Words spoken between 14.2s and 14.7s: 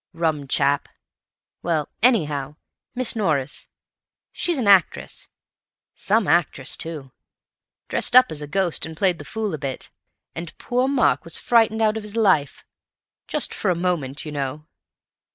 you know."